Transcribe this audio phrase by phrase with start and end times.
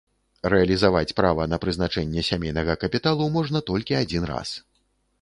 [0.53, 4.61] Рэалізаваць права на прызначэнне сямейнага капіталу можна толькі адзін раз.